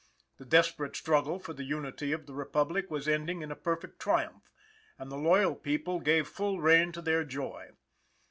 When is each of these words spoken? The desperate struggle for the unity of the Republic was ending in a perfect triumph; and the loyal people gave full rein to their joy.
The 0.37 0.45
desperate 0.45 0.95
struggle 0.95 1.37
for 1.37 1.53
the 1.53 1.63
unity 1.63 2.11
of 2.11 2.25
the 2.25 2.33
Republic 2.33 2.89
was 2.89 3.07
ending 3.07 3.43
in 3.43 3.51
a 3.51 3.55
perfect 3.55 3.99
triumph; 3.99 4.49
and 4.97 5.11
the 5.11 5.15
loyal 5.15 5.53
people 5.53 5.99
gave 5.99 6.27
full 6.27 6.59
rein 6.59 6.91
to 6.93 7.03
their 7.03 7.23
joy. 7.23 7.69